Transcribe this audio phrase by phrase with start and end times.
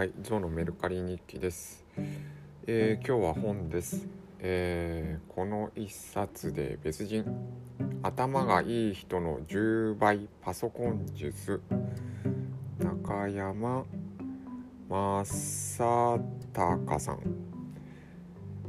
[0.00, 1.84] はい、ゾウのメルカリ日記です。
[2.66, 4.08] えー今日は本です。
[4.38, 7.26] えーこの一冊で別人
[8.02, 11.60] 頭がいい人の10倍パソコン術
[12.78, 13.84] 中山
[14.88, 16.20] 正
[16.54, 17.18] 隆さん、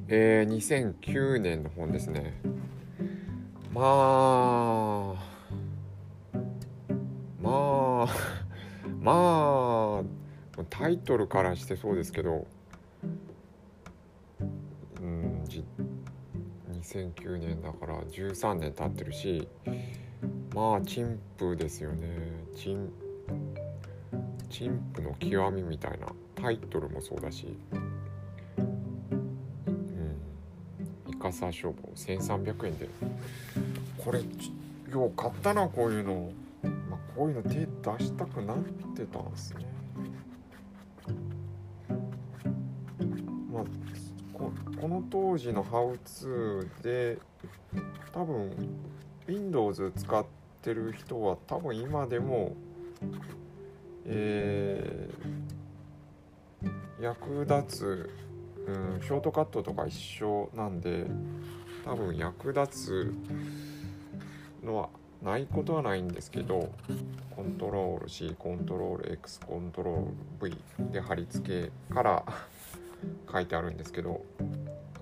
[0.10, 2.34] えー2009年の本ですね。
[3.74, 5.16] まあ
[7.42, 8.08] まあ
[9.02, 9.61] まあ
[10.72, 12.48] タイトルからしてそうですけど
[15.00, 15.64] うんじ
[16.72, 19.48] 2009年だから13年経ってるし
[20.56, 22.08] まあ陳腐ですよね。
[22.56, 22.92] 陳
[24.50, 27.58] 陳腐の極みみたいなタイトルもそうだし
[28.58, 30.18] うん
[31.08, 32.90] イカサ処方1300円で。
[34.04, 34.22] これ
[34.92, 36.32] よう買ったなこういうの。
[36.64, 37.66] まあこういうの手出
[38.04, 38.58] したくなっ
[38.96, 39.71] てたんですね。
[44.80, 47.18] この当時のハウツーで
[48.14, 48.52] 多分
[49.28, 50.26] Windows 使っ
[50.62, 52.54] てる人は多分今でも
[54.06, 55.52] えー
[57.02, 58.10] 役立つ、
[58.68, 61.08] うん、ショートカットとか一緒なんで
[61.84, 63.14] 多分役立つ
[64.64, 64.90] のは
[65.24, 66.72] ないことはないんですけど
[67.36, 72.24] コントロール C コントロール X コントロール V で貼り付けから
[73.32, 74.24] 書いてあるんですけど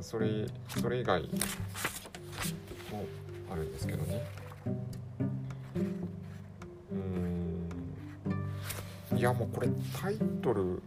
[0.01, 1.29] それそれ以外も
[3.51, 4.23] あるんですけどね。
[6.91, 6.95] う
[9.13, 9.17] ん。
[9.17, 9.67] いやもうこれ
[9.99, 10.81] タイトル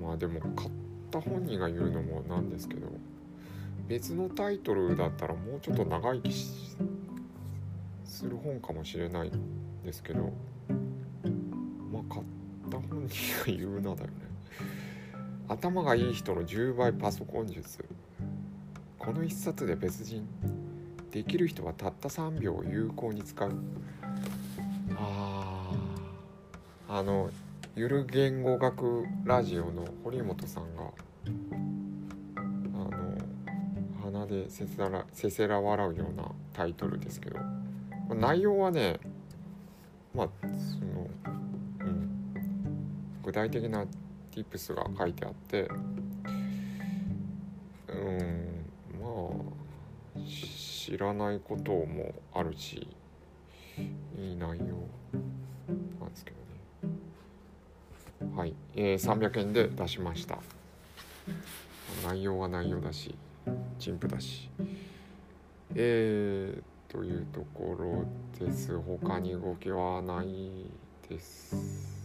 [0.00, 0.70] まあでも買っ
[1.10, 2.88] た本人が言うのもなんですけど
[3.86, 6.32] 別のタイトルだったらもうちょっと長生き
[8.04, 9.32] する本かもしれない
[9.84, 10.32] ですけど
[11.92, 12.24] まあ買っ
[12.70, 14.30] た本人が言うなだよね。
[15.50, 17.84] 頭がいい人の10倍パソコン術。
[19.00, 20.24] この一冊で別人。
[21.10, 23.52] できる人はたった3秒を有効に使う。
[24.94, 26.94] あー。
[26.94, 27.30] あの
[27.74, 30.82] ゆる言語学ラジオの堀本さんが
[32.74, 33.18] あの
[34.04, 37.40] 鼻でせせらせせら笑うようなタイトルですけど。
[38.14, 39.00] 内容はね
[40.14, 41.10] まあその、
[41.80, 42.10] うん、
[43.24, 43.84] 具体的な
[44.34, 45.68] tips が書いてあって
[47.88, 48.66] うん
[49.00, 49.06] ま
[50.16, 52.88] あ知らないこともあるし
[54.18, 54.88] いい内容
[56.00, 56.36] なんですけど
[56.88, 58.36] ね。
[58.36, 60.38] はい、えー、300円で出しました。
[62.04, 63.14] 内容は内容だし
[63.78, 64.50] 陳腐だし。
[65.74, 68.78] えー、というところです。
[68.78, 70.66] 他に動きはない
[71.08, 71.99] です。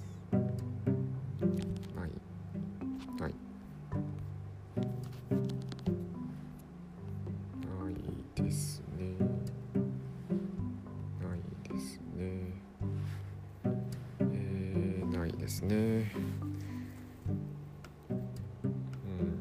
[15.55, 16.11] ですね。
[18.09, 19.39] うん。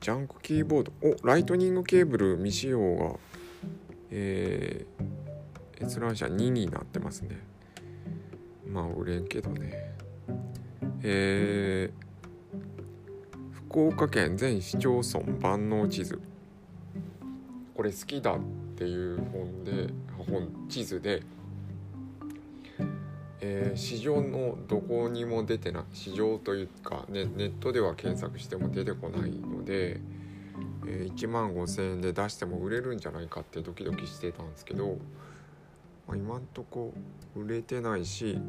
[0.00, 0.92] ジャンクキーボード。
[1.02, 3.16] おライトニングケーブル未使用が
[4.12, 7.38] えー、閲覧者2になってますね。
[8.66, 9.94] まあ売れんけどね。
[11.02, 16.20] えー、福岡県全市町村万能地図。
[17.74, 18.40] これ好きだっ
[18.76, 19.92] ていう本で
[20.26, 21.22] 本地図で
[23.40, 30.00] えー市場のどこにも出てない市場というか、ね、ネットでは検索しても出てこないので、
[30.86, 34.98] えー1万5,000円で出しても売れるんじゃないかってドキドキしてたんですけど、
[36.06, 36.92] まあ、今んとこ
[37.36, 38.40] 売れてないし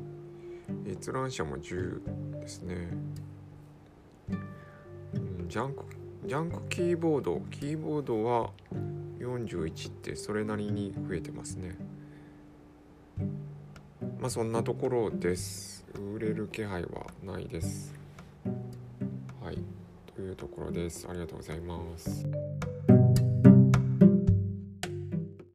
[0.88, 2.75] 閲覧者も10ですね、
[5.13, 5.84] うん、ジャンク
[6.25, 8.52] ジャンクキーボードキーボードは
[9.19, 11.76] 41ってそれなりに増えてますね。
[14.22, 15.84] まあそんなところです。
[16.16, 17.91] 売れる気配はないです。
[19.41, 19.58] はい。
[20.16, 21.08] というところです。
[21.09, 22.23] ありがとうございます。